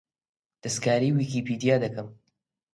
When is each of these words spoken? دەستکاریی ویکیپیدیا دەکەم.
دەستکاریی 0.63 1.15
ویکیپیدیا 1.15 1.75
دەکەم. 1.83 2.07